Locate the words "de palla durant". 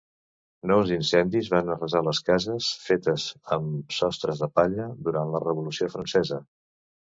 4.47-5.37